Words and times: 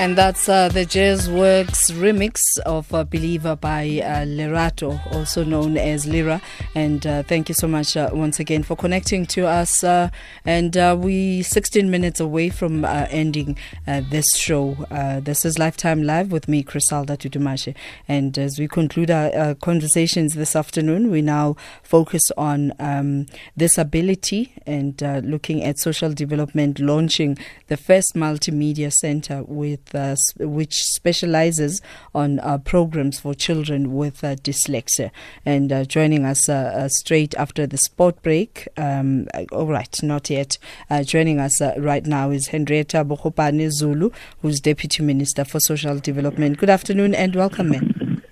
And 0.00 0.16
that's 0.16 0.48
uh, 0.48 0.70
the 0.70 0.86
Jazz 0.86 1.28
Works 1.28 1.90
remix 1.90 2.40
of 2.64 2.92
uh, 2.94 3.04
Believer 3.04 3.54
by 3.54 4.00
uh, 4.02 4.24
Lerato, 4.24 4.98
also 5.14 5.44
known 5.44 5.76
as 5.76 6.06
Lira. 6.06 6.40
And 6.74 7.06
uh, 7.06 7.22
thank 7.22 7.50
you 7.50 7.54
so 7.54 7.68
much 7.68 7.98
uh, 7.98 8.08
once 8.10 8.40
again 8.40 8.62
for 8.62 8.76
connecting 8.76 9.26
to 9.26 9.46
us. 9.46 9.84
Uh, 9.84 10.08
and 10.46 10.74
we 11.04 11.42
16 11.42 11.90
minutes 11.90 12.18
away 12.18 12.48
from 12.48 12.86
ending 12.86 13.58
this 13.86 14.34
show. 14.36 14.86
this 15.22 15.44
is 15.44 15.58
Lifetime 15.58 16.02
Live 16.02 16.32
with 16.32 16.48
me, 16.48 16.64
Criselda 16.64 17.18
Dudumashe. 17.18 17.74
And 18.08 18.38
as 18.38 18.58
we 18.58 18.68
conclude 18.68 19.10
our 19.10 19.54
conversations 19.56 20.32
this 20.32 20.56
afternoon, 20.56 21.10
we 21.10 21.20
now 21.20 21.56
focus 21.82 22.22
on 22.38 22.72
um, 22.78 23.26
disability 23.54 24.54
and 24.64 24.98
looking 25.30 25.62
at 25.62 25.78
social 25.78 26.14
development, 26.14 26.80
launching 26.80 27.36
the 27.66 27.76
first 27.76 28.14
multimedia 28.14 28.90
center 28.90 29.42
with 29.42 29.89
uh, 29.94 30.16
which 30.38 30.82
specializes 30.82 31.80
on 32.14 32.38
uh, 32.40 32.58
programs 32.58 33.20
for 33.20 33.34
children 33.34 33.94
with 33.94 34.22
uh, 34.24 34.36
dyslexia. 34.36 35.10
And 35.44 35.72
uh, 35.72 35.84
joining 35.84 36.24
us 36.24 36.48
straight 36.92 37.34
after 37.34 37.66
the 37.66 37.78
sport 37.78 38.22
break, 38.22 38.68
um, 38.76 39.26
all 39.52 39.66
right, 39.66 40.02
not 40.02 40.30
yet. 40.30 40.58
joining 41.04 41.38
us 41.40 41.60
right 41.78 42.06
now 42.06 42.30
is 42.30 42.48
Henrietta 42.48 43.04
Bogopane 43.04 43.70
Zulu, 43.70 44.10
who's 44.42 44.60
Deputy 44.60 45.02
Minister 45.02 45.44
for 45.44 45.60
Social 45.60 45.98
Development. 45.98 46.58
Good 46.58 46.70
afternoon 46.70 47.14
and 47.14 47.34
welcome, 47.34 47.70
ma'am. 47.70 48.22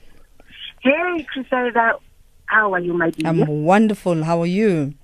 Hey, 0.81 1.27
Criselda. 1.35 1.99
How 2.47 2.73
are 2.73 2.81
you, 2.81 2.95
my 2.95 3.11
dear? 3.11 3.29
I'm 3.29 3.65
wonderful. 3.65 4.25
How 4.25 4.41
are 4.41 4.47
you? 4.47 4.95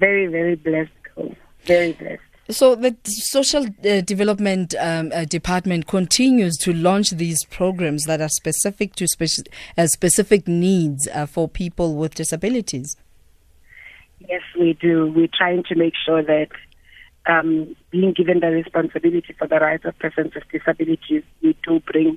Very, 0.00 0.26
very 0.26 0.56
blessed. 0.56 0.90
Very 1.64 1.92
blessed. 1.92 2.22
So 2.48 2.76
the 2.76 2.96
social 3.04 3.64
uh, 3.64 4.02
development 4.02 4.74
um, 4.78 5.10
uh, 5.12 5.24
department 5.24 5.88
continues 5.88 6.56
to 6.58 6.72
launch 6.72 7.10
these 7.10 7.44
programs 7.44 8.04
that 8.04 8.20
are 8.20 8.28
specific 8.28 8.94
to 8.96 9.04
speci- 9.04 9.48
uh, 9.76 9.88
specific 9.88 10.46
needs 10.46 11.08
uh, 11.08 11.26
for 11.26 11.48
people 11.48 11.96
with 11.96 12.14
disabilities. 12.14 12.96
Yes, 14.20 14.42
we 14.58 14.74
do. 14.74 15.12
We're 15.12 15.28
trying 15.36 15.64
to 15.64 15.74
make 15.74 15.94
sure 16.04 16.22
that 16.22 16.48
um, 17.26 17.74
being 17.90 18.12
given 18.12 18.38
the 18.40 18.48
responsibility 18.48 19.34
for 19.36 19.48
the 19.48 19.56
rights 19.56 19.84
of 19.84 19.98
persons 19.98 20.32
with 20.34 20.44
disabilities, 20.50 21.24
we 21.42 21.56
do 21.66 21.80
bring 21.80 22.16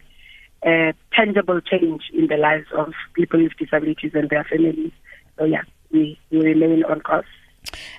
a 0.63 0.93
tangible 1.13 1.59
change 1.61 2.03
in 2.13 2.27
the 2.27 2.37
lives 2.37 2.67
of 2.77 2.93
people 3.13 3.41
with 3.41 3.57
disabilities 3.57 4.11
and 4.13 4.29
their 4.29 4.43
families. 4.43 4.91
So 5.37 5.45
yeah, 5.45 5.63
we, 5.91 6.19
we 6.29 6.39
remain 6.39 6.83
on 6.83 7.01
course. 7.01 7.25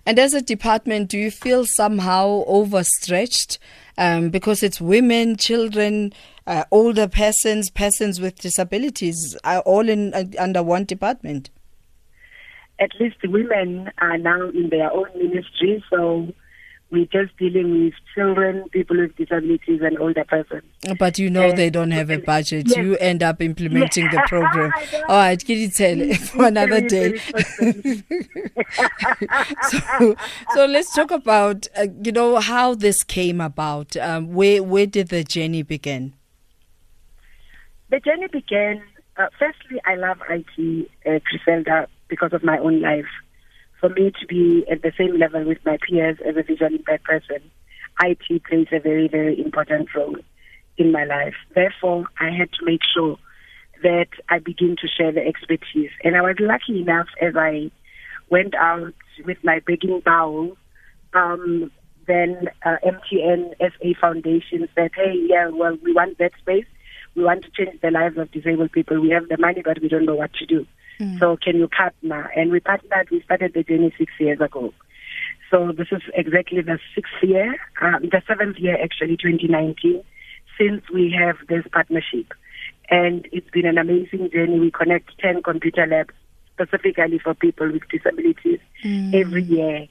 And 0.07 0.19
as 0.19 0.35
a 0.35 0.41
department, 0.41 1.11
do 1.11 1.19
you 1.19 1.31
feel 1.31 1.65
somehow 1.67 2.45
overstretched 2.47 3.59
um, 3.99 4.31
because 4.31 4.63
it's 4.63 4.81
women, 4.81 5.37
children, 5.37 6.13
uh, 6.47 6.65
older 6.71 7.07
persons, 7.07 7.71
persons 7.71 8.21
with 8.21 8.41
disabilities 8.41 9.37
are 9.45 9.61
all 9.61 9.89
in 9.89 10.15
uh, 10.15 10.25
under 10.39 10.63
one 10.63 10.85
department? 10.85 11.51
At 12.79 12.91
least 12.99 13.17
women 13.25 13.91
are 13.99 14.17
now 14.17 14.49
in 14.49 14.71
their 14.71 14.91
own 14.91 15.09
ministry, 15.15 15.85
so 15.91 16.33
we're 16.91 17.07
just 17.07 17.37
dealing 17.37 17.85
with 17.85 17.95
children, 18.15 18.69
people 18.71 18.97
with 18.97 19.15
disabilities, 19.17 19.81
and 19.83 19.99
older 19.99 20.25
persons. 20.25 20.65
But 20.99 21.19
you 21.19 21.31
know 21.31 21.53
they 21.53 21.71
don't 21.71 21.93
have 21.93 22.11
a 22.11 22.19
budget. 22.19 22.67
Yes. 22.69 22.77
You 22.77 22.97
end 22.97 23.23
up 23.23 23.41
implementing 23.41 24.07
the 24.11 24.23
program. 24.29 24.73
All 25.09 25.17
right, 25.17 25.45
can 25.45 25.59
you 25.59 25.69
tell 25.69 26.15
for 26.15 26.47
another 26.47 26.81
day? 26.81 27.19
so, 29.69 30.17
so 30.55 30.67
let's 30.67 30.93
talk 30.95 31.11
about 31.13 31.69
uh, 31.77 31.87
you 32.03 32.13
know 32.13 32.41
how 32.41 32.75
this 32.75 33.05
came 33.05 33.41
about. 33.41 33.97
Um, 33.97 34.35
where 34.35 34.63
where 34.63 34.87
did 34.87 35.09
the 35.09 35.23
journey 35.23 35.63
begin? 35.63 36.15
The 37.91 38.01
journey 38.01 38.27
began. 38.27 38.83
Uh, 39.17 39.27
firstly, 39.39 39.81
I 39.85 39.97
love 39.97 40.19
IT, 40.31 40.89
uh, 41.05 41.19
Criselda, 41.29 41.87
because 42.09 42.33
of 42.33 42.43
my 42.43 42.59
own 42.59 42.81
life 42.81 43.07
for 43.81 43.89
me 43.89 44.13
to 44.21 44.27
be 44.27 44.65
at 44.71 44.83
the 44.83 44.93
same 44.97 45.19
level 45.19 45.45
with 45.45 45.59
my 45.65 45.79
peers 45.79 46.19
as 46.27 46.37
a 46.37 46.43
visually 46.43 46.77
impaired 46.77 47.03
person, 47.03 47.39
IT 48.03 48.45
plays 48.45 48.69
a 48.73 48.79
very, 48.79 49.09
very 49.09 49.41
important 49.41 49.89
role 49.95 50.17
in 50.77 50.93
my 50.93 51.05
life. 51.05 51.35
Therefore, 51.55 52.07
I 52.19 52.31
had 52.31 52.53
to 52.53 52.65
make 52.65 52.81
sure 52.95 53.17
that 53.83 54.09
I 54.29 54.39
begin 54.39 54.77
to 54.81 54.89
share 54.89 55.13
the 55.13 55.27
expertise. 55.27 55.91
And 56.05 56.17
I 56.17 56.23
was 56.23 56.37
lucky 56.39 56.81
enough 56.81 57.09
as 57.21 57.35
I 57.37 57.71
went 58.29 58.55
out 58.55 58.95
with 59.25 59.39
my 59.43 59.61
begging 59.67 60.01
bowl, 60.01 60.57
um, 61.15 61.71
then 62.07 62.49
uh, 62.65 62.77
MTN 62.85 63.55
SA 63.59 64.01
Foundation 64.01 64.69
said, 64.75 64.91
hey, 64.95 65.15
yeah, 65.29 65.49
well, 65.49 65.77
we 65.83 65.93
want 65.93 66.19
that 66.19 66.33
space. 66.41 66.67
We 67.15 67.25
want 67.25 67.45
to 67.45 67.51
change 67.51 67.81
the 67.81 67.91
lives 67.91 68.17
of 68.19 68.31
disabled 68.31 68.73
people. 68.73 69.01
We 69.01 69.11
have 69.11 69.29
the 69.29 69.37
money, 69.39 69.63
but 69.65 69.81
we 69.81 69.89
don't 69.89 70.07
know 70.07 70.15
what 70.15 70.33
to 70.35 70.47
do. 70.47 70.67
Mm. 71.01 71.19
So 71.19 71.37
can 71.37 71.57
you 71.57 71.69
partner? 71.69 72.31
And 72.37 72.53
we 72.53 72.61
partnered, 72.61 73.09
we 73.11 73.23
started 73.23 73.55
the 73.55 73.63
journey 73.63 73.93
six 73.99 74.13
years 74.21 74.41
ago. 74.41 74.73
So 75.51 75.73
this 75.73 75.89
is 75.91 76.03
exactly 76.15 76.61
the 76.61 76.79
sixth 76.95 77.13
year, 77.23 77.57
um, 77.83 78.03
the 78.03 78.23
seventh 78.29 78.59
year 78.59 78.79
actually, 78.81 79.17
2019, 79.17 80.03
since 80.59 80.83
we 80.93 81.15
have 81.19 81.37
this 81.49 81.65
partnership. 81.73 82.33
And 82.91 83.27
it's 83.33 83.49
been 83.51 83.67
an 83.67 83.79
amazing 83.79 84.31
journey. 84.33 84.61
We 84.61 84.71
connect 84.71 85.19
10 85.19 85.43
computer 85.43 85.87
labs 85.87 86.15
specifically 86.53 87.19
for 87.19 87.35
people 87.35 87.73
with 87.73 87.89
disabilities 87.89 88.61
mm. 88.85 89.15
every 89.15 89.43
year. 89.43 89.87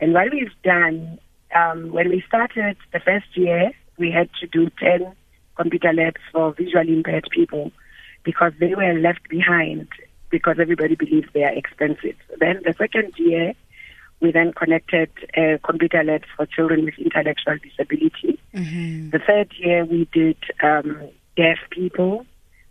And 0.00 0.14
what 0.14 0.32
we've 0.32 0.50
done, 0.64 1.18
um, 1.54 1.92
when 1.92 2.08
we 2.08 2.24
started 2.26 2.76
the 2.92 3.00
first 3.00 3.36
year, 3.36 3.72
we 3.98 4.10
had 4.10 4.30
to 4.40 4.46
do 4.46 4.70
10 4.80 5.12
computer 5.56 5.92
labs 5.92 6.20
for 6.32 6.52
visually 6.52 6.92
impaired 6.92 7.28
people 7.30 7.70
because 8.24 8.52
they 8.58 8.74
were 8.74 8.94
left 8.94 9.28
behind 9.28 9.88
because 10.30 10.56
everybody 10.60 10.94
believes 10.94 11.28
they 11.32 11.44
are 11.44 11.52
expensive. 11.52 12.16
Then 12.38 12.62
the 12.64 12.74
second 12.76 13.12
year, 13.16 13.54
we 14.20 14.32
then 14.32 14.52
connected 14.52 15.10
uh, 15.36 15.58
computer 15.62 16.02
labs 16.02 16.24
for 16.36 16.46
children 16.46 16.84
with 16.84 16.98
intellectual 16.98 17.56
disability. 17.62 18.40
Mm-hmm. 18.54 19.10
The 19.10 19.18
third 19.18 19.52
year, 19.58 19.84
we 19.84 20.08
did 20.12 20.38
um, 20.62 21.10
deaf 21.36 21.58
people. 21.70 22.24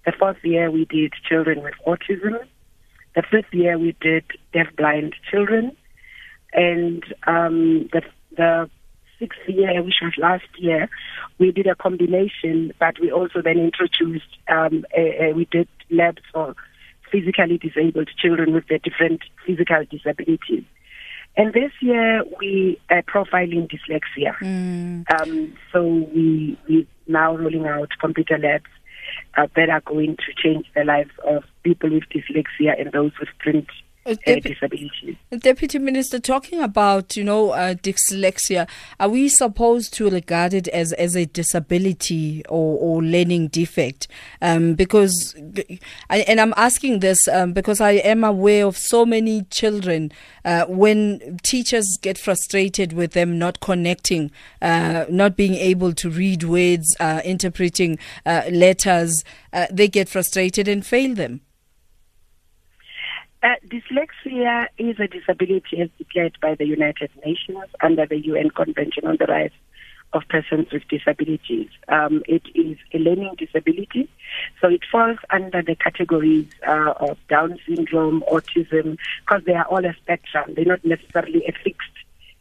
The 0.05 0.11
fourth 0.11 0.43
year, 0.43 0.71
we 0.71 0.85
did 0.85 1.13
children 1.27 1.61
with 1.63 1.75
autism. 1.85 2.43
The 3.15 3.23
fifth 3.29 3.53
year, 3.53 3.77
we 3.77 3.95
did 4.01 4.25
deaf-blind 4.53 5.15
children. 5.29 5.75
And 6.51 7.03
um, 7.27 7.89
the, 7.93 8.01
the 8.35 8.69
sixth 9.19 9.39
year, 9.47 9.81
which 9.83 9.95
was 10.01 10.13
last 10.17 10.47
year, 10.57 10.89
we 11.37 11.51
did 11.51 11.67
a 11.67 11.75
combination, 11.75 12.73
but 12.79 12.99
we 12.99 13.11
also 13.11 13.41
then 13.41 13.57
introduced, 13.59 14.37
um, 14.47 14.85
a, 14.97 15.25
a, 15.25 15.33
we 15.33 15.45
did 15.45 15.67
labs 15.89 16.21
for 16.33 16.55
physically 17.15 17.57
disabled 17.57 18.09
children 18.17 18.53
with 18.53 18.67
their 18.67 18.79
different 18.79 19.21
physical 19.45 19.83
disabilities. 19.89 20.63
And 21.37 21.53
this 21.53 21.71
year 21.81 22.23
we 22.39 22.79
are 22.89 23.03
profiling 23.03 23.69
dyslexia. 23.69 24.35
Mm. 24.41 25.05
Um, 25.13 25.53
so 25.71 25.83
we 25.83 26.57
we 26.67 26.87
now 27.07 27.35
rolling 27.35 27.67
out 27.67 27.89
computer 27.99 28.37
labs 28.37 28.69
uh, 29.37 29.47
that 29.55 29.69
are 29.69 29.81
going 29.81 30.17
to 30.17 30.33
change 30.41 30.65
the 30.75 30.83
lives 30.83 31.11
of 31.25 31.43
people 31.63 31.89
with 31.89 32.03
dyslexia 32.09 32.79
and 32.79 32.91
those 32.91 33.11
with 33.19 33.29
print 33.39 33.67
uh, 34.05 34.15
disabilities. 34.25 35.15
Deputy 35.39 35.79
Minister, 35.79 36.19
talking 36.19 36.61
about 36.61 37.17
you 37.17 37.23
know 37.23 37.51
uh, 37.51 37.73
dyslexia, 37.73 38.67
are 38.99 39.09
we 39.09 39.27
supposed 39.29 39.93
to 39.95 40.09
regard 40.09 40.53
it 40.53 40.67
as 40.69 40.93
as 40.93 41.15
a 41.15 41.25
disability 41.25 42.43
or, 42.47 42.77
or 42.79 43.03
learning 43.03 43.47
defect? 43.47 44.07
Um, 44.41 44.75
because, 44.75 45.35
I, 46.09 46.19
and 46.19 46.39
I'm 46.39 46.53
asking 46.55 46.99
this 46.99 47.27
um, 47.27 47.53
because 47.53 47.81
I 47.81 47.91
am 47.91 48.23
aware 48.23 48.65
of 48.65 48.77
so 48.77 49.05
many 49.05 49.43
children 49.43 50.11
uh, 50.43 50.65
when 50.65 51.39
teachers 51.43 51.97
get 52.01 52.17
frustrated 52.17 52.93
with 52.93 53.13
them 53.13 53.39
not 53.39 53.59
connecting, 53.59 54.31
uh, 54.61 55.05
not 55.09 55.35
being 55.35 55.55
able 55.55 55.93
to 55.93 56.09
read 56.09 56.43
words, 56.43 56.95
uh, 56.99 57.21
interpreting 57.25 57.97
uh, 58.25 58.43
letters, 58.51 59.23
they 59.71 59.87
get 59.87 60.09
frustrated 60.09 60.67
and 60.67 60.85
fail 60.85 61.15
them. 61.15 61.41
Uh, 63.45 63.57
dyslexia 63.67 64.65
is 64.79 64.99
a 64.99 65.07
disability 65.07 65.79
as 65.79 65.89
declared 65.99 66.35
by 66.41 66.55
the 66.55 66.65
United 66.65 67.11
Nations 67.23 67.69
under 67.79 68.07
the 68.07 68.17
UN 68.25 68.49
Convention 68.49 69.05
on 69.05 69.17
the 69.19 69.27
Rights 69.27 69.53
of 70.13 70.23
Persons 70.29 70.65
with 70.71 70.81
Disabilities. 70.87 71.69
Um, 71.87 72.23
it 72.27 72.41
is 72.55 72.79
a 72.91 72.97
learning 72.97 73.35
disability, 73.37 74.09
so 74.59 74.67
it 74.67 74.81
falls 74.91 75.19
under 75.29 75.61
the 75.61 75.75
categories 75.75 76.47
uh, 76.67 76.93
of 76.99 77.19
Down 77.29 77.59
syndrome, 77.67 78.23
autism, 78.31 78.97
because 79.27 79.43
they 79.45 79.53
are 79.53 79.65
all 79.65 79.85
a 79.85 79.93
spectrum. 80.01 80.55
They're 80.55 80.65
not 80.65 80.83
necessarily 80.83 81.45
a 81.45 81.51
fixed 81.51 81.91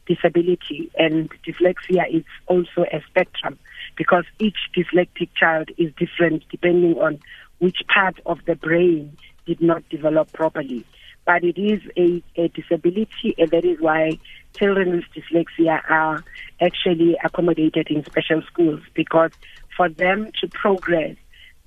disability, 0.06 0.90
and 0.96 1.28
dyslexia 1.46 2.08
is 2.10 2.24
also 2.46 2.86
a 2.90 3.02
spectrum 3.10 3.58
because 3.96 4.24
each 4.38 4.70
dyslexic 4.74 5.28
child 5.34 5.68
is 5.76 5.92
different 5.98 6.44
depending 6.50 6.94
on 6.94 7.20
which 7.58 7.82
part 7.92 8.18
of 8.24 8.38
the 8.46 8.54
brain 8.54 9.14
did 9.46 9.60
not 9.60 9.88
develop 9.88 10.32
properly. 10.32 10.84
But 11.26 11.42
it 11.42 11.58
is 11.58 11.80
a, 11.96 12.22
a 12.36 12.48
disability, 12.48 13.34
and 13.38 13.50
that 13.50 13.64
is 13.64 13.80
why 13.80 14.18
children 14.56 14.90
with 14.92 15.04
dyslexia 15.14 15.80
are 15.88 16.22
actually 16.60 17.16
accommodated 17.24 17.88
in 17.88 18.04
special 18.04 18.42
schools 18.42 18.80
because 18.94 19.30
for 19.76 19.88
them 19.88 20.30
to 20.40 20.48
progress. 20.48 21.16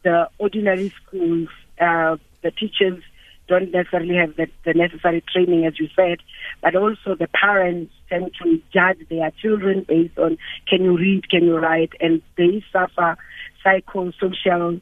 The 0.03 0.29
ordinary 0.38 0.94
schools, 1.03 1.50
uh, 1.81 2.18
the 2.44 2.51
teachers 2.51 3.03
don't 3.47 3.71
necessarily 3.71 4.15
have 4.15 4.35
the, 4.35 4.47
the 4.63 4.73
necessary 4.73 5.23
training, 5.33 5.65
as 5.65 5.80
you 5.80 5.88
said, 5.95 6.19
but 6.62 6.75
also 6.75 7.15
the 7.15 7.27
parents 7.27 7.94
tend 8.09 8.31
to 8.41 8.62
judge 8.73 9.07
their 9.09 9.31
children 9.41 9.85
based 9.88 10.18
on 10.18 10.38
can 10.68 10.83
you 10.83 10.97
read, 10.97 11.30
can 11.30 11.44
you 11.44 11.57
write, 11.57 11.94
and 12.00 12.21
they 12.38 12.63
suffer 12.71 13.18
psychosocial 13.65 14.81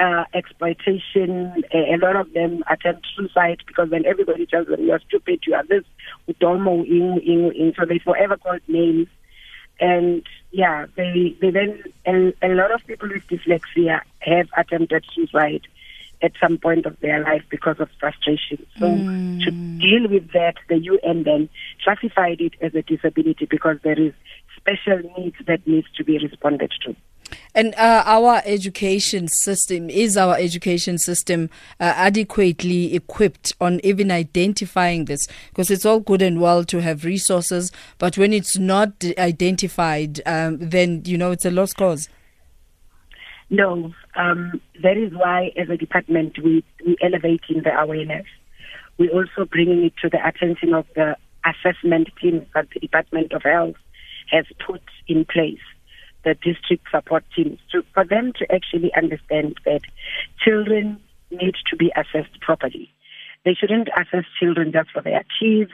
uh, 0.00 0.24
exploitation. 0.34 1.62
A, 1.74 1.94
a, 1.94 1.98
lot 1.98 2.16
of 2.16 2.32
them 2.32 2.64
attempt 2.70 3.06
suicide 3.14 3.58
because 3.66 3.90
when 3.90 4.06
everybody 4.06 4.46
tells 4.46 4.68
them 4.68 4.84
you're 4.84 5.00
stupid, 5.00 5.40
you 5.46 5.54
are 5.54 5.64
this, 5.64 5.84
you 6.26 6.34
udomo, 6.34 6.86
ing, 6.86 7.20
ing, 7.20 7.52
ing, 7.52 7.74
so 7.78 7.84
they 7.84 7.98
forever 7.98 8.36
called 8.36 8.62
names. 8.66 9.08
And 9.78 10.26
yeah, 10.50 10.86
they, 10.96 11.36
they 11.40 11.50
then, 11.50 11.82
and 12.04 12.34
a 12.42 12.48
lot 12.48 12.72
of 12.72 12.86
people 12.86 13.08
with 13.08 13.26
dyslexia 13.28 14.00
have 14.20 14.48
attempted 14.56 15.04
suicide 15.14 15.62
at 16.22 16.32
some 16.40 16.58
point 16.58 16.84
of 16.84 16.98
their 17.00 17.22
life 17.22 17.42
because 17.50 17.76
of 17.80 17.88
frustration. 17.98 18.66
So 18.78 18.86
mm. 18.86 19.42
to 19.44 19.50
deal 19.50 20.08
with 20.08 20.32
that, 20.32 20.56
the 20.68 20.78
UN 20.78 21.22
then 21.22 21.48
classified 21.82 22.40
it 22.40 22.54
as 22.60 22.74
a 22.74 22.82
disability 22.82 23.46
because 23.46 23.78
there 23.82 23.98
is 23.98 24.12
special 24.56 25.00
needs 25.16 25.36
that 25.46 25.66
needs 25.66 25.86
to 25.96 26.04
be 26.04 26.18
responded 26.18 26.72
to. 26.84 26.94
And 27.54 27.74
uh, 27.74 28.04
our 28.06 28.42
education 28.44 29.26
system 29.26 29.90
is 29.90 30.16
our 30.16 30.36
education 30.36 30.98
system 30.98 31.50
uh, 31.80 31.92
adequately 31.96 32.94
equipped 32.94 33.54
on 33.60 33.80
even 33.82 34.10
identifying 34.10 35.06
this? 35.06 35.26
Because 35.48 35.70
it's 35.70 35.84
all 35.84 36.00
good 36.00 36.22
and 36.22 36.40
well 36.40 36.64
to 36.64 36.80
have 36.80 37.04
resources, 37.04 37.72
but 37.98 38.16
when 38.16 38.32
it's 38.32 38.56
not 38.56 38.92
identified, 39.18 40.20
um, 40.26 40.58
then 40.60 41.02
you 41.04 41.18
know 41.18 41.32
it's 41.32 41.44
a 41.44 41.50
lost 41.50 41.76
cause. 41.76 42.08
No, 43.50 43.92
um, 44.14 44.60
that 44.80 44.96
is 44.96 45.12
why, 45.12 45.50
as 45.56 45.68
a 45.68 45.76
department, 45.76 46.38
we 46.42 46.64
we 46.86 46.96
elevating 47.02 47.62
the 47.64 47.76
awareness. 47.76 48.26
We're 48.96 49.10
also 49.10 49.44
bringing 49.44 49.84
it 49.84 49.94
to 50.02 50.08
the 50.08 50.24
attention 50.24 50.72
of 50.72 50.86
the 50.94 51.16
assessment 51.44 52.10
teams 52.20 52.46
that 52.54 52.68
the 52.72 52.80
Department 52.80 53.32
of 53.32 53.42
Health 53.42 53.76
has 54.30 54.44
put 54.64 54.82
in 55.08 55.24
place, 55.24 55.58
the 56.24 56.34
district 56.34 56.86
support 56.90 57.24
teams, 57.34 57.58
to, 57.72 57.82
for 57.94 58.04
them 58.04 58.32
to 58.38 58.52
actually 58.52 58.92
understand 58.94 59.56
that 59.64 59.80
children 60.44 61.00
need 61.30 61.54
to 61.70 61.76
be 61.76 61.92
assessed 61.96 62.40
properly. 62.40 62.90
They 63.44 63.54
shouldn't 63.54 63.88
assess 63.96 64.24
children 64.38 64.72
just 64.72 64.90
for 64.90 65.02
their 65.02 65.24
teeth 65.40 65.70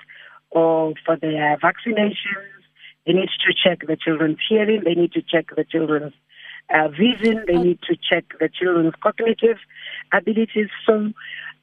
or 0.51 0.95
for 1.05 1.17
their 1.17 1.57
vaccinations. 1.59 2.63
They 3.07 3.13
need 3.13 3.29
to 3.47 3.55
check 3.55 3.87
the 3.87 3.97
children's 3.97 4.39
hearing. 4.49 4.83
They 4.85 4.95
need 4.95 5.13
to 5.13 5.23
check 5.23 5.47
the 5.57 5.65
children's 5.65 6.13
uh, 6.73 6.89
vision. 6.89 7.45
They 7.47 7.57
need 7.57 7.81
to 7.89 7.97
check 7.97 8.25
the 8.39 8.49
children's 8.49 8.95
cognitive 9.03 9.59
abilities. 10.13 10.69
So 10.87 11.13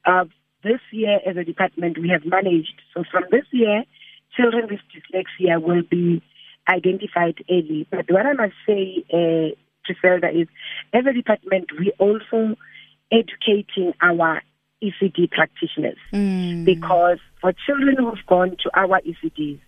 uh, 0.05 0.25
this 0.63 0.79
year, 0.91 1.19
as 1.25 1.37
a 1.37 1.43
department, 1.43 1.97
we 1.97 2.09
have 2.09 2.25
managed. 2.25 2.81
So 2.93 3.03
from 3.11 3.23
this 3.31 3.45
year, 3.51 3.83
children 4.35 4.67
with 4.69 4.79
dyslexia 4.91 5.61
will 5.61 5.83
be 5.83 6.21
identified 6.67 7.43
early. 7.49 7.87
But 7.89 8.05
what 8.09 8.25
I 8.25 8.33
must 8.33 8.53
say, 8.65 9.03
uh, 9.11 9.55
Criselda, 9.85 10.33
is 10.33 10.47
as 10.93 11.05
a 11.05 11.13
department, 11.13 11.71
we 11.79 11.91
also 11.99 12.55
educating 13.11 13.93
our 14.01 14.41
ECD 14.81 15.31
practitioners 15.31 15.97
mm. 16.11 16.65
because 16.65 17.19
for 17.39 17.53
children 17.65 17.95
who've 17.97 18.25
gone 18.27 18.57
to 18.63 18.69
our 18.73 18.99
ECDs, 19.01 19.59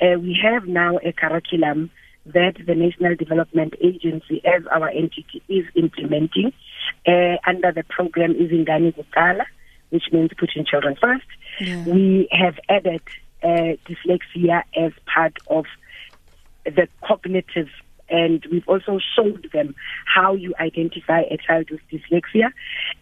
uh, 0.00 0.18
we 0.18 0.38
have 0.42 0.66
now 0.66 0.98
a 1.04 1.12
curriculum 1.12 1.90
that 2.26 2.54
the 2.66 2.74
National 2.74 3.16
Development 3.16 3.74
Agency, 3.80 4.40
as 4.44 4.62
our 4.70 4.88
entity, 4.88 5.42
is 5.48 5.64
implementing 5.74 6.52
uh, 7.06 7.36
under 7.46 7.72
the 7.72 7.84
program 7.88 8.34
Izingane 8.34 8.94
Kuqala, 8.94 9.44
which 9.90 10.04
means 10.12 10.30
putting 10.38 10.64
children 10.64 10.96
first. 11.00 11.26
Yeah. 11.60 11.84
We 11.84 12.28
have 12.30 12.58
added 12.68 13.02
uh, 13.42 13.76
dyslexia 13.86 14.62
as 14.76 14.92
part 15.12 15.36
of 15.48 15.64
the 16.64 16.88
cognitive 17.06 17.68
and 18.08 18.44
we've 18.50 18.68
also 18.68 18.98
showed 19.16 19.48
them 19.52 19.74
how 20.04 20.34
you 20.34 20.54
identify 20.60 21.22
a 21.22 21.38
child 21.38 21.70
with 21.70 21.80
dyslexia 21.90 22.50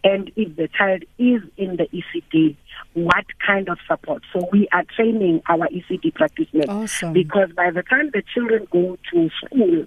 and 0.03 0.31
if 0.35 0.55
the 0.55 0.69
child 0.69 1.03
is 1.17 1.41
in 1.57 1.75
the 1.75 1.87
ECD, 1.93 2.55
what 2.93 3.25
kind 3.45 3.67
of 3.67 3.77
support. 3.87 4.23
So 4.31 4.47
we 4.51 4.67
are 4.71 4.83
training 4.95 5.41
our 5.49 5.67
ECD 5.67 6.13
practitioners 6.13 6.69
awesome. 6.69 7.13
because 7.13 7.51
by 7.55 7.71
the 7.71 7.83
time 7.83 8.11
the 8.13 8.23
children 8.33 8.67
go 8.71 8.97
to 9.13 9.29
school 9.43 9.85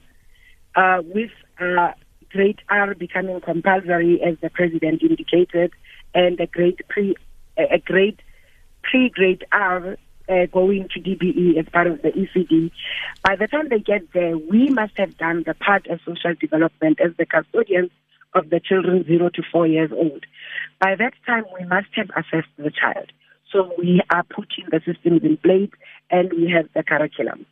uh, 0.77 1.03
with 1.05 1.31
uh, 1.59 1.93
grade 2.31 2.61
R 2.69 2.95
becoming 2.95 3.41
compulsory, 3.41 4.21
as 4.23 4.37
the 4.43 4.51
president 4.51 5.03
indicated, 5.03 5.73
and 6.15 6.39
a 6.41 6.47
grade 6.47 6.83
pre 6.89 7.15
a 7.57 7.79
grade 7.79 8.21
pre 8.83 9.09
grade 9.09 9.45
R 9.53 9.97
uh, 10.29 10.47
going 10.53 10.89
to 10.95 11.01
DBE 11.01 11.59
as 11.59 11.67
part 11.73 11.87
of 11.87 12.03
the 12.03 12.11
ECD. 12.11 12.71
By 13.23 13.37
the 13.37 13.47
time 13.47 13.69
they 13.69 13.79
get 13.79 14.13
there, 14.13 14.37
we 14.37 14.69
must 14.69 14.97
have 14.97 15.17
done 15.19 15.45
the 15.47 15.55
part 15.55 15.87
of 15.89 16.01
social 16.05 16.35
development 16.39 17.01
as 17.05 17.13
the 17.19 17.27
custodians 17.27 17.91
of 18.35 18.51
the 18.51 18.61
children 18.61 19.05
zero 19.05 19.29
to 19.31 19.43
four 19.53 19.67
years 19.67 19.91
old. 19.93 20.25
By 20.81 20.95
that 20.97 21.15
time, 21.27 21.45
we 21.59 21.67
must 21.67 21.89
have 21.95 22.11
assessed 22.11 22.53
the 22.57 22.71
child. 22.71 23.13
So 23.53 23.71
we 23.79 24.03
are 24.11 24.25
putting 24.25 24.67
the 24.71 24.81
systems 24.85 25.23
in 25.23 25.37
place 25.37 25.71
and 26.11 26.33
we 26.33 26.51
have 26.51 26.69
the 26.75 26.83
curriculum. 26.83 27.47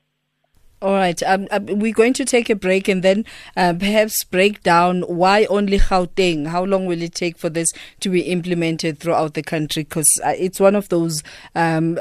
All 0.83 0.95
right. 0.95 1.23
Um, 1.23 1.47
uh, 1.53 1.61
we're 1.63 1.93
going 1.93 2.13
to 2.15 2.25
take 2.25 2.51
a 2.51 2.57
break 2.57 2.89
and 2.89 3.05
then 3.05 3.25
uh, 3.57 3.73
perhaps 3.79 4.25
break 4.25 4.65
down 4.65 5.03
why 5.03 5.45
only 5.45 5.79
Gauteng. 5.79 6.49
How 6.49 6.65
long 6.65 6.87
will 6.87 7.01
it 7.01 7.15
take 7.15 7.39
for 7.39 7.49
this 7.49 7.71
to 8.01 8.09
be 8.09 8.23
implemented 8.23 8.99
throughout 8.99 9.35
the 9.35 9.45
country? 9.45 9.85
Because 9.85 10.09
uh, 10.25 10.35
it's 10.37 10.59
one 10.59 10.75
of 10.75 10.89
those 10.89 11.23
um, 11.55 12.01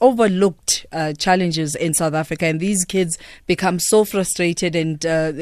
overlooked 0.00 0.86
uh, 0.92 1.14
challenges 1.14 1.74
in 1.74 1.94
South 1.94 2.14
Africa, 2.14 2.46
and 2.46 2.60
these 2.60 2.84
kids 2.84 3.18
become 3.46 3.80
so 3.80 4.04
frustrated, 4.04 4.76
and 4.76 5.04
uh, 5.04 5.32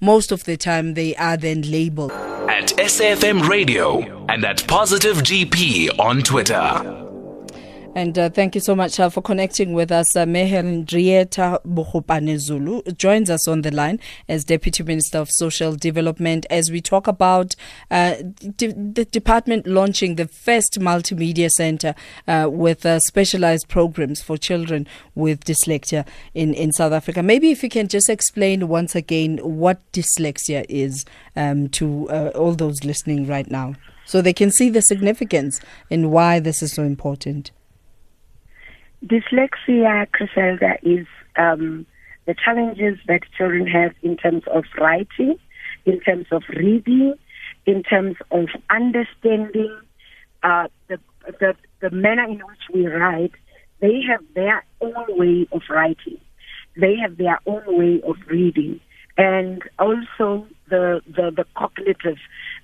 most 0.00 0.32
of 0.32 0.44
the 0.44 0.56
time 0.56 0.94
they 0.94 1.14
are 1.16 1.36
then 1.36 1.62
labeled. 1.62 2.10
At 2.10 2.70
SAFM 2.76 3.48
Radio 3.48 4.26
and 4.26 4.44
at 4.44 4.66
Positive 4.66 5.18
GP 5.18 5.96
on 5.98 6.22
Twitter. 6.22 7.03
And 7.96 8.18
uh, 8.18 8.28
thank 8.28 8.56
you 8.56 8.60
so 8.60 8.74
much 8.74 8.98
uh, 8.98 9.08
for 9.08 9.22
connecting 9.22 9.72
with 9.72 9.92
us. 9.92 10.16
Uh, 10.16 10.26
Me 10.26 10.48
Henrietta 10.48 11.60
Bogopane 11.64 12.36
Zulu 12.38 12.82
joins 12.98 13.30
us 13.30 13.46
on 13.46 13.62
the 13.62 13.70
line 13.70 14.00
as 14.28 14.44
Deputy 14.44 14.82
Minister 14.82 15.18
of 15.18 15.30
Social 15.30 15.76
Development 15.76 16.44
as 16.50 16.72
we 16.72 16.80
talk 16.80 17.06
about 17.06 17.54
uh, 17.92 18.16
the 18.58 19.06
department 19.12 19.68
launching 19.68 20.16
the 20.16 20.26
first 20.26 20.80
multimedia 20.80 21.48
center 21.48 21.94
uh, 22.26 22.48
with 22.50 22.84
uh, 22.84 22.98
specialized 22.98 23.68
programs 23.68 24.20
for 24.20 24.36
children 24.36 24.88
with 25.14 25.44
dyslexia 25.44 26.04
in, 26.34 26.52
in 26.52 26.72
South 26.72 26.92
Africa. 26.92 27.22
Maybe 27.22 27.52
if 27.52 27.62
you 27.62 27.68
can 27.68 27.86
just 27.86 28.10
explain 28.10 28.66
once 28.66 28.96
again 28.96 29.38
what 29.38 29.80
dyslexia 29.92 30.66
is 30.68 31.04
um, 31.36 31.68
to 31.68 32.10
uh, 32.10 32.32
all 32.34 32.54
those 32.54 32.82
listening 32.82 33.28
right 33.28 33.48
now 33.48 33.76
so 34.04 34.20
they 34.20 34.32
can 34.32 34.50
see 34.50 34.68
the 34.68 34.82
significance 34.82 35.60
and 35.92 36.10
why 36.10 36.40
this 36.40 36.60
is 36.60 36.72
so 36.72 36.82
important. 36.82 37.52
Dyslexia, 39.04 40.06
Criselda, 40.08 40.78
is 40.82 41.06
um, 41.36 41.86
the 42.26 42.34
challenges 42.34 42.98
that 43.06 43.20
children 43.36 43.66
have 43.66 43.92
in 44.02 44.16
terms 44.16 44.42
of 44.52 44.64
writing, 44.78 45.36
in 45.84 46.00
terms 46.00 46.26
of 46.30 46.42
reading, 46.48 47.14
in 47.66 47.82
terms 47.82 48.16
of 48.30 48.48
understanding 48.70 49.78
uh, 50.42 50.68
the, 50.88 50.98
the, 51.40 51.54
the 51.80 51.90
manner 51.90 52.24
in 52.24 52.38
which 52.38 52.64
we 52.72 52.86
write. 52.86 53.32
They 53.80 54.00
have 54.08 54.22
their 54.34 54.64
own 54.80 55.04
way 55.08 55.46
of 55.52 55.62
writing. 55.68 56.18
They 56.76 56.96
have 56.96 57.18
their 57.18 57.38
own 57.46 57.62
way 57.66 58.00
of 58.06 58.16
reading. 58.26 58.80
And 59.18 59.62
also 59.78 60.46
the, 60.70 61.02
the, 61.06 61.30
the 61.36 61.44
cognitive, 61.56 62.18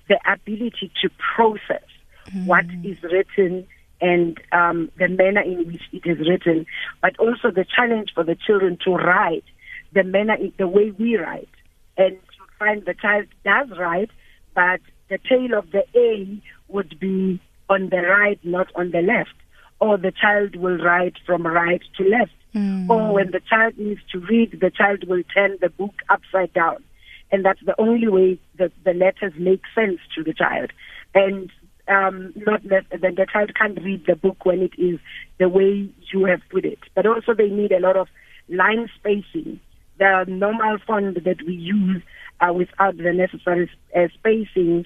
the 0.09 0.19
ability 0.27 0.91
to 1.01 1.09
process 1.35 1.87
mm. 2.33 2.45
what 2.45 2.65
is 2.83 2.97
written 3.03 3.67
and 4.01 4.39
um, 4.51 4.89
the 4.97 5.07
manner 5.07 5.41
in 5.41 5.67
which 5.67 5.81
it 5.93 6.03
is 6.05 6.27
written, 6.27 6.65
but 7.01 7.17
also 7.19 7.51
the 7.51 7.65
challenge 7.75 8.09
for 8.13 8.23
the 8.23 8.35
children 8.35 8.77
to 8.83 8.91
write 8.91 9.43
the 9.93 10.03
manner, 10.03 10.37
the 10.57 10.67
way 10.67 10.91
we 10.91 11.17
write, 11.17 11.49
and 11.97 12.17
to 12.17 12.43
find 12.57 12.83
the 12.85 12.93
child 12.93 13.27
does 13.43 13.77
write, 13.77 14.09
but 14.55 14.79
the 15.09 15.19
tail 15.29 15.57
of 15.57 15.71
the 15.71 15.83
A 15.95 16.41
would 16.69 16.99
be 16.99 17.39
on 17.69 17.89
the 17.89 18.01
right, 18.01 18.39
not 18.43 18.67
on 18.75 18.91
the 18.91 19.01
left, 19.01 19.35
or 19.79 19.97
the 19.97 20.11
child 20.11 20.55
will 20.55 20.77
write 20.77 21.15
from 21.25 21.45
right 21.45 21.81
to 21.97 22.03
left, 22.03 22.31
mm. 22.55 22.89
or 22.89 23.13
when 23.13 23.31
the 23.31 23.41
child 23.41 23.77
needs 23.77 24.01
to 24.11 24.19
read, 24.19 24.59
the 24.59 24.71
child 24.71 25.07
will 25.07 25.23
turn 25.33 25.57
the 25.61 25.69
book 25.69 25.93
upside 26.09 26.53
down, 26.53 26.83
and 27.31 27.45
that's 27.45 27.63
the 27.65 27.79
only 27.79 28.07
way 28.07 28.39
that 28.57 28.71
the 28.83 28.93
letters 28.93 29.33
make 29.37 29.61
sense 29.75 29.99
to 30.15 30.23
the 30.23 30.33
child. 30.33 30.71
And 31.13 31.51
um, 31.91 32.33
not 32.35 32.63
that 32.69 32.85
the, 32.91 32.97
the 32.97 33.27
child 33.31 33.51
can't 33.55 33.81
read 33.83 34.05
the 34.07 34.15
book 34.15 34.45
when 34.45 34.61
it 34.61 34.73
is 34.77 34.99
the 35.39 35.49
way 35.49 35.89
you 36.11 36.25
have 36.25 36.41
put 36.49 36.65
it. 36.65 36.79
But 36.95 37.05
also 37.05 37.33
they 37.33 37.49
need 37.49 37.71
a 37.71 37.79
lot 37.79 37.97
of 37.97 38.07
line 38.49 38.89
spacing 38.97 39.59
the 40.01 40.25
normal 40.27 40.79
font 40.85 41.23
that 41.23 41.37
we 41.45 41.53
use 41.53 42.01
uh, 42.39 42.51
without 42.51 42.97
the 42.97 43.13
necessary 43.13 43.69
uh, 43.95 44.07
spacings, 44.17 44.85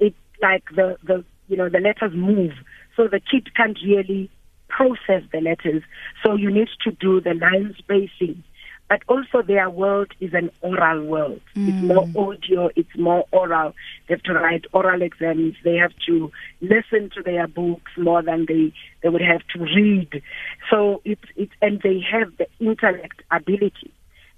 it 0.00 0.14
like 0.42 0.64
the, 0.74 0.96
the 1.04 1.24
you 1.46 1.56
know 1.56 1.68
the 1.68 1.78
letters 1.78 2.12
move, 2.12 2.52
so 2.96 3.06
the 3.06 3.20
kid 3.20 3.54
can't 3.54 3.78
really 3.84 4.28
process 4.68 5.22
the 5.32 5.40
letters. 5.40 5.82
So 6.24 6.34
you 6.34 6.50
need 6.50 6.68
to 6.82 6.90
do 6.90 7.20
the 7.20 7.34
line 7.34 7.74
spacing. 7.78 8.42
But 8.88 9.02
also 9.06 9.42
their 9.42 9.68
world 9.68 10.08
is 10.20 10.32
an 10.32 10.50
oral 10.62 11.04
world. 11.04 11.40
Mm. 11.54 11.68
It's 11.68 12.14
more 12.14 12.28
audio, 12.28 12.70
it's 12.74 12.96
more 12.96 13.26
oral. 13.32 13.74
They 14.06 14.14
have 14.14 14.22
to 14.22 14.32
write 14.32 14.64
oral 14.72 15.02
exams. 15.02 15.56
They 15.62 15.76
have 15.76 15.92
to 16.06 16.32
listen 16.62 17.10
to 17.14 17.22
their 17.22 17.46
books 17.46 17.92
more 17.98 18.22
than 18.22 18.46
they, 18.48 18.72
they 19.02 19.10
would 19.10 19.20
have 19.20 19.42
to 19.54 19.60
read. 19.60 20.22
So 20.70 21.02
it's, 21.04 21.24
it's, 21.36 21.52
and 21.60 21.80
they 21.82 22.00
have 22.10 22.34
the 22.38 22.46
intellect 22.60 23.22
ability 23.30 23.92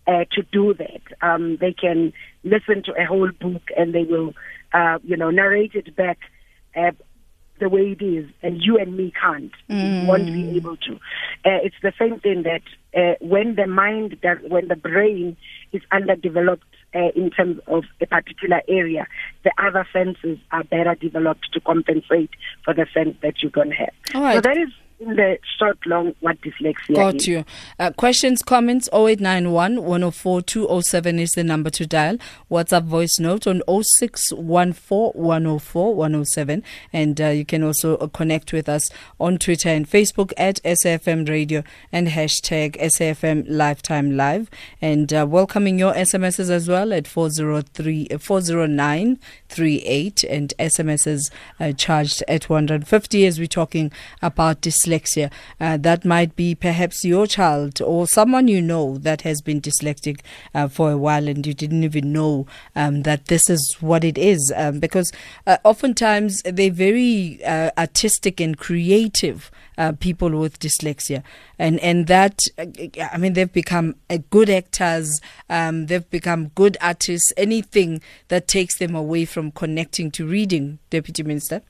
uh, 0.07 0.25
to 0.33 0.43
do 0.51 0.75
that. 0.75 1.03
Um, 1.23 1.57
they 1.61 1.73
can 1.73 2.13
listen 2.43 2.83
to 2.85 2.93
a 3.01 3.05
whole 3.05 3.31
book 3.41 3.63
and 3.77 3.95
they 3.95 4.05
will, 4.05 4.35
uh, 4.73 4.99
you 5.05 5.17
know, 5.17 5.31
narrate 5.31 5.75
it 5.75 5.95
back 5.95 6.19
uh, 6.75 6.91
the 7.61 7.69
way 7.69 7.97
it 7.99 8.03
is, 8.03 8.29
and 8.43 8.61
you 8.61 8.79
and 8.79 8.97
me 8.97 9.13
can't, 9.21 9.53
mm. 9.69 10.07
won't 10.07 10.27
be 10.27 10.57
able 10.57 10.77
to. 10.79 10.99
Uh, 11.45 11.59
it's 11.63 11.77
the 11.83 11.93
same 11.99 12.21
thing 12.21 12.43
that 12.43 12.63
uh, 12.95 13.15
when 13.21 13.55
the 13.55 13.67
mind, 13.67 14.21
does, 14.21 14.39
when 14.49 14.69
the 14.69 14.77
brain 14.77 15.37
is 15.73 15.83
underdeveloped 15.91 16.65
uh, 16.95 17.09
in 17.15 17.31
terms 17.31 17.61
of 17.67 17.85
a 18.01 18.07
particular 18.07 18.61
area, 18.69 19.07
the 19.45 19.53
other 19.59 19.87
senses 19.93 20.39
are 20.51 20.65
better 20.65 20.95
developed 20.95 21.53
to 21.53 21.61
compensate 21.61 22.31
for 22.65 22.75
the 22.75 22.87
sense 22.93 23.17
that 23.23 23.43
you 23.43 23.51
don't 23.51 23.71
have. 23.71 23.95
Right. 24.15 24.35
So 24.35 24.41
that 24.41 24.59
is 24.59 24.69
in 25.01 25.17
the 25.17 25.37
short 25.59 25.79
long 25.87 26.15
what 26.21 26.41
dyslexia 26.43 26.95
Got 26.95 27.17
is. 27.17 27.27
you. 27.27 27.45
Uh, 27.79 27.91
questions, 27.93 28.43
comments 28.43 28.87
0891 28.93 29.83
104 29.83 30.43
207 30.43 31.19
is 31.19 31.33
the 31.33 31.43
number 31.43 31.71
to 31.71 31.87
dial. 31.87 32.19
WhatsApp 32.51 32.85
voice 32.85 33.19
note 33.19 33.47
on 33.47 33.63
0614 33.67 35.13
104 35.15 35.95
107. 35.95 36.63
And 36.93 37.19
uh, 37.21 37.29
you 37.29 37.47
can 37.47 37.65
also 37.65 37.97
uh, 37.97 38.09
connect 38.09 38.53
with 38.53 38.69
us 38.69 38.91
on 39.19 39.39
Twitter 39.39 39.71
and 39.71 39.89
Facebook 39.89 40.35
at 40.37 40.63
SAFM 40.65 41.27
Radio 41.29 41.63
and 41.91 42.09
hashtag 42.09 42.79
SAFM 42.79 43.47
Lifetime 43.49 44.15
Live. 44.17 44.51
And 44.83 45.15
uh, 45.15 45.27
welcoming 45.29 45.79
your 45.79 45.95
SMSs 45.95 46.51
as 46.51 46.69
well 46.69 46.93
at 46.93 47.09
403 47.09 48.09
40938 48.19 50.25
and 50.25 50.53
SMSs 50.59 51.31
uh, 51.59 51.73
charged 51.73 52.23
at 52.29 52.51
150 52.51 53.27
as 53.27 53.39
we're 53.39 53.47
talking 53.47 53.91
about 54.21 54.61
dyslexia 54.61 54.90
dyslexia. 54.91 55.31
Uh, 55.61 55.77
that 55.77 56.05
might 56.05 56.37
be 56.37 56.55
perhaps 56.55 57.05
your 57.05 57.27
child 57.27 57.81
or 57.83 58.07
someone 58.07 58.49
you 58.49 58.61
know 58.61 58.99
that 58.99 59.23
has 59.23 59.41
been 59.41 59.61
dyslexic 59.61 60.21
uh, 60.55 60.69
for 60.69 60.91
a 60.91 60.99
while 60.99 61.29
and 61.29 61.47
you 61.47 61.55
didn't 61.55 61.85
even 61.85 62.13
know 62.13 62.47
um, 62.77 63.03
that 63.03 63.27
this 63.27 63.49
is 63.49 63.77
what 63.81 64.05
it 64.05 64.19
is. 64.19 64.53
Um, 64.57 64.81
because 64.81 65.13
uh, 65.47 65.59
oftentimes 65.65 66.43
they're 66.43 66.71
very 66.71 67.43
uh, 67.45 67.71
artistic 67.79 68.41
and 68.41 68.59
creative. 68.59 69.51
Uh, 69.79 69.93
people 69.93 70.39
with 70.39 70.59
dyslexia, 70.59 71.23
and 71.59 71.81
and 71.81 72.07
that 72.07 72.41
I 72.59 73.17
mean 73.17 73.33
they've 73.33 73.51
become 73.51 73.95
good 74.29 74.51
actors, 74.51 75.23
um, 75.49 75.87
they've 75.87 76.11
become 76.11 76.49
good 76.49 76.77
artists. 76.83 77.33
Anything 77.39 78.03
that 78.29 78.47
takes 78.47 78.77
them 78.79 78.95
away 78.95 79.25
from 79.25 79.51
connecting 79.51 80.11
to 80.11 80.27
reading, 80.27 80.81
Deputy 80.91 81.23
Minister. 81.23 81.63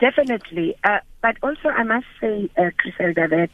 Definitely. 0.00 0.76
Uh, 0.84 0.98
but 1.22 1.36
also, 1.42 1.68
I 1.68 1.82
must 1.82 2.06
say, 2.20 2.50
uh, 2.58 2.70
Criselda, 2.78 3.28
that 3.30 3.50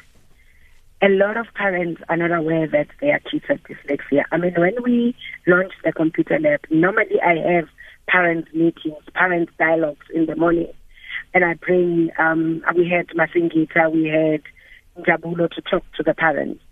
a 1.02 1.08
lot 1.08 1.36
of 1.36 1.46
parents 1.54 2.00
are 2.08 2.16
not 2.16 2.32
aware 2.32 2.66
that 2.68 2.88
their 3.00 3.18
kids 3.20 3.44
have 3.48 3.60
dyslexia. 3.62 4.22
I 4.30 4.36
mean, 4.36 4.54
when 4.56 4.74
we 4.82 5.16
launched 5.46 5.82
the 5.84 5.92
computer 5.92 6.38
lab, 6.38 6.60
normally 6.70 7.20
I 7.20 7.34
have 7.54 7.68
parent 8.08 8.54
meetings, 8.54 9.02
parent 9.14 9.48
dialogues 9.58 10.06
in 10.14 10.26
the 10.26 10.36
morning. 10.36 10.72
And 11.34 11.44
I 11.44 11.54
bring, 11.54 12.10
um, 12.18 12.62
we 12.76 12.88
had 12.88 13.08
Masingita, 13.08 13.90
we 13.90 14.06
had 14.08 14.42
Jabulo 15.04 15.50
to 15.50 15.62
talk 15.62 15.84
to 15.96 16.02
the 16.02 16.14
parents. 16.14 16.62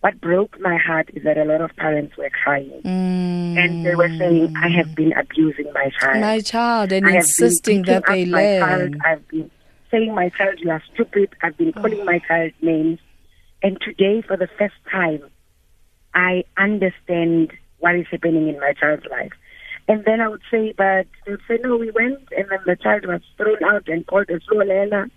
What 0.00 0.20
broke 0.20 0.60
my 0.60 0.76
heart 0.76 1.10
is 1.14 1.24
that 1.24 1.38
a 1.38 1.44
lot 1.44 1.60
of 1.60 1.74
parents 1.76 2.16
were 2.16 2.30
crying. 2.30 2.80
Mm. 2.84 3.58
And 3.58 3.86
they 3.86 3.94
were 3.94 4.10
saying, 4.18 4.54
I 4.56 4.68
have 4.68 4.94
been 4.94 5.12
abusing 5.12 5.72
my 5.72 5.90
child. 5.98 6.20
My 6.20 6.40
child, 6.40 6.92
and 6.92 7.06
I 7.06 7.16
insisting 7.16 7.82
that 7.82 8.04
they 8.06 8.26
learn. 8.26 8.60
Child. 8.60 8.96
I've 9.04 9.28
been 9.28 9.50
saying, 9.90 10.14
my 10.14 10.28
child, 10.28 10.60
you 10.60 10.70
are 10.70 10.82
stupid. 10.92 11.30
I've 11.42 11.56
been 11.56 11.72
calling 11.72 12.00
oh. 12.00 12.04
my 12.04 12.18
child 12.20 12.52
names. 12.60 12.98
And 13.62 13.80
today, 13.80 14.22
for 14.22 14.36
the 14.36 14.48
first 14.58 14.74
time, 14.90 15.22
I 16.14 16.44
understand 16.56 17.52
what 17.78 17.96
is 17.96 18.06
happening 18.10 18.48
in 18.48 18.60
my 18.60 18.74
child's 18.74 19.06
life. 19.10 19.32
And 19.88 20.04
then 20.04 20.20
I 20.20 20.28
would 20.28 20.42
say, 20.50 20.72
but 20.76 21.06
they 21.24 21.32
would 21.32 21.42
say, 21.48 21.58
no, 21.62 21.76
we 21.76 21.90
went, 21.90 22.18
and 22.36 22.48
then 22.50 22.58
the 22.66 22.76
child 22.76 23.06
was 23.06 23.22
thrown 23.36 23.62
out 23.64 23.88
and 23.88 24.06
called 24.06 24.28
a 24.30 24.40
slow 24.48 24.58
learner 24.58 25.10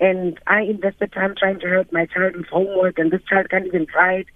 and 0.00 0.38
I 0.46 0.62
invested 0.62 1.12
time 1.12 1.34
trying 1.36 1.60
to 1.60 1.68
help 1.68 1.92
my 1.92 2.06
child 2.06 2.36
with 2.36 2.46
homework, 2.46 2.98
and 2.98 3.10
this 3.10 3.22
child 3.28 3.50
can't 3.50 3.66
even 3.66 3.86
write. 3.94 4.26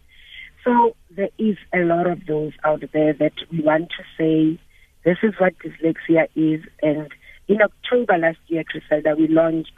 So 0.64 0.96
there 1.10 1.30
is 1.38 1.56
a 1.74 1.78
lot 1.78 2.06
of 2.06 2.26
those 2.26 2.52
out 2.64 2.82
there 2.92 3.12
that 3.14 3.32
we 3.50 3.60
want 3.60 3.90
to 3.90 4.04
say, 4.16 4.60
this 5.04 5.18
is 5.22 5.34
what 5.38 5.54
dyslexia 5.58 6.28
is. 6.36 6.64
And 6.82 7.08
in 7.48 7.60
October 7.62 8.18
last 8.18 8.38
year, 8.46 8.64
Criselda, 8.64 9.16
we 9.16 9.28
launched 9.28 9.72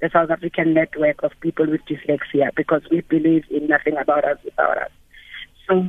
the 0.00 0.10
South 0.12 0.30
African 0.30 0.74
Network 0.74 1.22
of 1.22 1.32
People 1.40 1.66
with 1.68 1.80
Dyslexia 1.86 2.54
because 2.54 2.82
we 2.90 3.00
believe 3.00 3.44
in 3.50 3.66
nothing 3.66 3.96
about 3.96 4.24
us 4.24 4.38
without 4.44 4.78
us. 4.78 4.90
So 5.68 5.82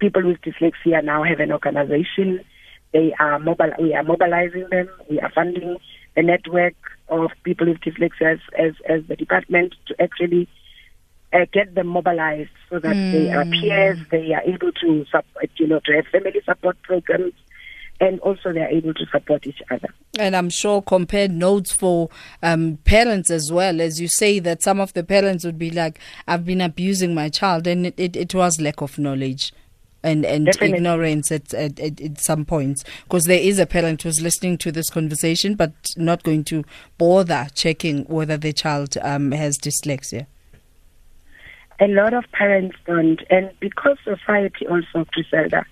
people 0.00 0.26
with 0.26 0.40
dyslexia 0.42 1.02
now 1.04 1.22
have 1.22 1.40
an 1.40 1.52
organization. 1.52 2.44
They 2.92 3.14
are 3.18 3.38
mobile. 3.38 3.72
We 3.78 3.94
are 3.94 4.02
mobilizing 4.02 4.66
them. 4.70 4.88
We 5.08 5.20
are 5.20 5.30
funding 5.32 5.76
the 6.16 6.22
network 6.22 6.74
of 7.08 7.30
people 7.42 7.66
with 7.66 7.80
dyslexia 7.80 8.34
as, 8.34 8.38
as, 8.58 8.72
as 8.88 9.06
the 9.08 9.16
department 9.16 9.74
to 9.86 10.02
actually 10.02 10.48
uh, 11.32 11.46
get 11.52 11.74
them 11.74 11.88
mobilized 11.88 12.50
so 12.70 12.78
that 12.78 12.94
mm. 12.94 13.12
they 13.12 13.32
are 13.32 13.44
hmm. 13.44 13.50
peers, 13.50 13.98
they 14.10 14.32
are 14.32 14.42
able 14.42 14.70
to 14.72 15.04
support, 15.06 15.50
you 15.56 15.66
know, 15.66 15.80
to 15.84 15.92
have 15.92 16.06
family 16.06 16.40
support 16.44 16.80
programs, 16.82 17.32
and 18.00 18.20
also 18.20 18.52
they 18.52 18.60
are 18.60 18.68
able 18.68 18.94
to 18.94 19.04
support 19.06 19.46
each 19.46 19.60
other. 19.70 19.88
And 20.18 20.36
I'm 20.36 20.48
sure 20.48 20.80
compare 20.80 21.28
notes 21.28 21.72
for 21.72 22.08
um, 22.42 22.78
parents 22.84 23.30
as 23.30 23.50
well, 23.50 23.80
as 23.80 24.00
you 24.00 24.06
say 24.06 24.38
that 24.40 24.62
some 24.62 24.78
of 24.80 24.92
the 24.92 25.02
parents 25.02 25.44
would 25.44 25.58
be 25.58 25.70
like, 25.70 25.98
"I've 26.28 26.44
been 26.44 26.60
abusing 26.60 27.14
my 27.14 27.28
child," 27.28 27.66
and 27.66 27.86
it, 27.86 27.94
it, 27.96 28.16
it 28.16 28.34
was 28.34 28.60
lack 28.60 28.80
of 28.80 28.98
knowledge 28.98 29.52
and, 30.04 30.24
and 30.24 30.48
ignorance 30.60 31.32
at, 31.32 31.52
at, 31.54 31.80
at, 31.80 32.20
some 32.20 32.44
points. 32.44 32.84
Because 33.04 33.24
there 33.24 33.40
is 33.40 33.58
a 33.58 33.66
parent 33.66 34.02
who's 34.02 34.20
listening 34.20 34.58
to 34.58 34.70
this 34.70 34.90
conversation 34.90 35.54
but 35.54 35.72
not 35.96 36.22
going 36.22 36.44
to 36.44 36.64
bother 36.98 37.48
checking 37.54 38.04
whether 38.04 38.36
the 38.36 38.52
child 38.52 38.96
um, 39.02 39.32
has 39.32 39.58
dyslexia. 39.58 40.26
A 41.80 41.88
lot 41.88 42.14
of 42.14 42.24
parents 42.32 42.76
don't. 42.86 43.20
And 43.30 43.50
because 43.58 43.96
society 44.04 44.66
also, 44.68 45.06
Criselda, 45.10 45.64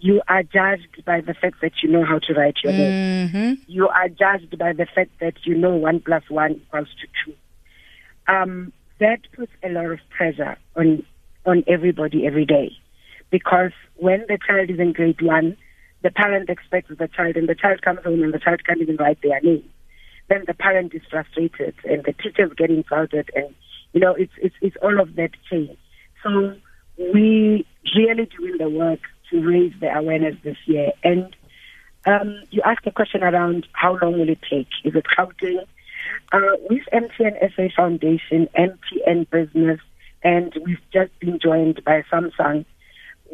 you 0.00 0.22
are 0.28 0.42
judged 0.42 1.04
by 1.04 1.20
the 1.20 1.34
fact 1.34 1.56
that 1.60 1.72
you 1.82 1.90
know 1.90 2.04
how 2.04 2.20
to 2.20 2.32
write 2.34 2.56
your 2.62 2.72
name. 2.72 3.28
Mm-hmm. 3.28 3.52
You 3.66 3.88
are 3.88 4.08
judged 4.08 4.56
by 4.58 4.72
the 4.72 4.86
fact 4.86 5.10
that 5.20 5.34
you 5.44 5.54
know 5.54 5.74
one 5.74 6.00
plus 6.00 6.22
one 6.28 6.52
equals 6.52 6.88
to 7.00 7.06
two. 7.24 7.36
Um, 8.32 8.72
that 8.98 9.20
puts 9.34 9.52
a 9.62 9.68
lot 9.68 9.86
of 9.86 9.98
pressure 10.16 10.56
on 10.74 11.04
on 11.44 11.64
everybody 11.68 12.26
every 12.26 12.44
day 12.44 12.76
because 13.30 13.72
when 13.96 14.24
the 14.28 14.38
child 14.46 14.70
is 14.70 14.78
in 14.78 14.92
grade 14.92 15.20
one, 15.20 15.56
the 16.02 16.10
parent 16.10 16.48
expects 16.48 16.90
the 16.96 17.08
child, 17.08 17.36
and 17.36 17.48
the 17.48 17.54
child 17.54 17.82
comes 17.82 18.00
home 18.04 18.22
and 18.22 18.32
the 18.32 18.38
child 18.38 18.64
can't 18.64 18.80
even 18.80 18.96
write 18.96 19.18
their 19.22 19.40
name. 19.40 19.68
Then 20.28 20.44
the 20.46 20.54
parent 20.54 20.94
is 20.94 21.02
frustrated, 21.10 21.74
and 21.84 22.04
the 22.04 22.12
teachers 22.12 22.52
get 22.56 22.70
insulted, 22.70 23.30
and 23.34 23.54
you 23.92 24.00
know 24.00 24.14
it's 24.14 24.32
it's 24.38 24.54
it's 24.60 24.76
all 24.82 25.00
of 25.00 25.14
that 25.16 25.30
chain. 25.50 25.76
So 26.22 26.54
we 26.98 27.66
really 27.96 28.28
doing 28.38 28.58
the 28.58 28.68
work 28.68 29.00
to 29.30 29.40
raise 29.40 29.72
the 29.80 29.94
awareness 29.94 30.36
this 30.44 30.56
year. 30.66 30.92
And 31.02 31.34
um, 32.06 32.42
you 32.50 32.62
asked 32.64 32.86
a 32.86 32.92
question 32.92 33.22
around 33.22 33.66
how 33.72 33.98
long 34.00 34.18
will 34.18 34.28
it 34.28 34.40
take? 34.48 34.68
Is 34.84 34.94
it 34.94 35.06
counting? 35.16 35.60
Uh, 36.32 36.40
with 36.70 36.82
MTN 36.92 37.38
SA 37.54 37.68
Foundation, 37.76 38.48
MTN 38.56 39.28
Business, 39.30 39.80
and 40.22 40.52
we've 40.64 40.80
just 40.92 41.18
been 41.20 41.38
joined 41.40 41.82
by 41.84 42.02
Samsung 42.12 42.64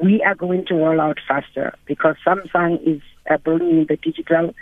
we 0.00 0.22
are 0.22 0.34
going 0.34 0.64
to 0.66 0.74
roll 0.74 1.00
out 1.00 1.18
faster 1.26 1.74
because 1.86 2.16
Samsung 2.26 2.80
is 2.86 3.02
uh, 3.30 3.36
bringing 3.38 3.86
the 3.86 3.96
digital 3.96 4.54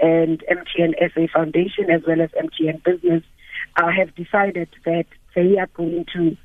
and 0.00 0.42
MTN 0.50 0.94
SA 1.14 1.26
Foundation 1.32 1.90
as 1.90 2.02
well 2.06 2.20
as 2.20 2.30
MTN 2.30 2.82
Business 2.84 3.22
uh, 3.76 3.90
have 3.90 4.14
decided 4.14 4.68
that 4.84 5.06
they 5.34 5.58
are 5.58 5.68
going 5.74 6.04
to 6.14 6.36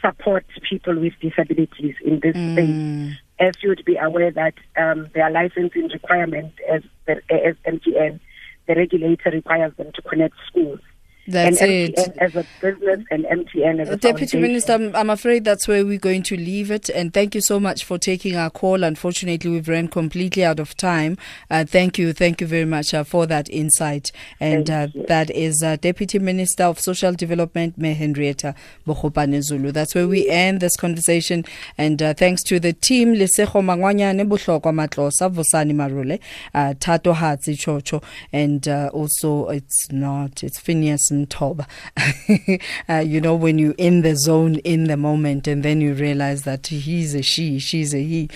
support 0.00 0.44
people 0.68 0.98
with 0.98 1.12
disabilities 1.20 1.94
in 2.04 2.20
this 2.20 2.36
mm. 2.36 2.52
space. 2.52 3.18
As 3.38 3.54
you 3.62 3.70
would 3.70 3.84
be 3.84 3.96
aware 3.96 4.30
that 4.30 4.54
um, 4.76 5.08
their 5.14 5.30
licensing 5.30 5.88
requirement 5.88 6.52
as, 6.70 6.82
as 7.08 7.56
MTN, 7.66 8.20
the 8.68 8.74
regulator 8.74 9.30
requires 9.30 9.74
them 9.76 9.90
to 9.94 10.02
connect 10.02 10.34
schools. 10.46 10.80
That's 11.26 11.62
it. 11.62 11.96
As 12.18 12.34
a 12.34 12.44
business 12.60 13.04
and 13.10 13.24
MTN 13.24 13.80
as 13.80 13.88
a 13.90 13.96
Deputy 13.96 14.26
foundation. 14.26 14.42
Minister, 14.42 14.72
I'm, 14.72 14.96
I'm 14.96 15.10
afraid 15.10 15.44
that's 15.44 15.68
where 15.68 15.86
we're 15.86 15.98
going 15.98 16.24
to 16.24 16.36
leave 16.36 16.70
it. 16.72 16.88
And 16.88 17.14
thank 17.14 17.36
you 17.36 17.40
so 17.40 17.60
much 17.60 17.84
for 17.84 17.96
taking 17.96 18.34
our 18.34 18.50
call. 18.50 18.82
Unfortunately, 18.82 19.48
we've 19.48 19.68
ran 19.68 19.86
completely 19.86 20.44
out 20.44 20.58
of 20.58 20.76
time. 20.76 21.16
Uh, 21.48 21.64
thank 21.64 21.96
you. 21.96 22.12
Thank 22.12 22.40
you 22.40 22.48
very 22.48 22.64
much 22.64 22.92
uh, 22.92 23.04
for 23.04 23.26
that 23.26 23.48
insight. 23.50 24.10
And 24.40 24.68
uh, 24.68 24.88
that 25.06 25.30
is 25.30 25.62
uh, 25.62 25.76
Deputy 25.76 26.18
Minister 26.18 26.64
of 26.64 26.80
Social 26.80 27.12
Development, 27.12 27.78
Me 27.78 27.94
Henrietta 27.94 28.56
Bogopane 28.84 29.40
Zulu. 29.42 29.70
That's 29.70 29.94
where 29.94 30.08
we 30.08 30.28
end 30.28 30.58
this 30.58 30.76
conversation. 30.76 31.44
And 31.78 32.02
uh, 32.02 32.14
thanks 32.14 32.42
to 32.44 32.58
the 32.58 32.72
team, 32.72 33.14
Lesego 33.14 33.62
Mangwanyane 33.62 34.28
Bohlokwa 34.28 34.72
Matlosa, 34.72 35.32
Vosani 35.32 35.72
Marule, 35.72 36.18
uh, 36.52 36.74
Tato 36.80 37.12
Hatsi 37.12 37.54
Chocho, 37.56 38.02
and 38.32 38.66
uh, 38.66 38.90
also 38.92 39.48
it's 39.48 39.90
not, 39.92 40.42
it's 40.42 40.58
Phineas 40.58 41.12
Mtoba. 41.26 41.66
uh, 42.88 42.98
you 42.98 43.20
know, 43.20 43.34
when 43.34 43.58
you're 43.58 43.74
in 43.78 44.02
the 44.02 44.16
zone, 44.16 44.56
in 44.56 44.84
the 44.84 44.96
moment, 44.96 45.46
and 45.46 45.62
then 45.62 45.80
you 45.80 45.94
realize 45.94 46.42
that 46.42 46.66
he's 46.66 47.14
a 47.14 47.22
she, 47.22 47.58
she's 47.58 47.94
a 47.94 48.02
he. 48.02 48.28